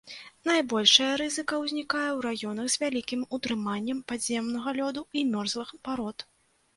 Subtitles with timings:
[0.49, 6.27] Найбольшая рызыка ўзнікае ў раёнах з вялікім утрыманнем падземнага лёду і мерзлых парод.